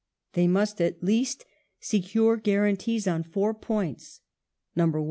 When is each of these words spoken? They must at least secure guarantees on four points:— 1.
They 0.33 0.47
must 0.47 0.81
at 0.81 1.03
least 1.03 1.45
secure 1.79 2.35
guarantees 2.37 3.07
on 3.07 3.21
four 3.21 3.53
points:— 3.53 4.21
1. 4.73 4.91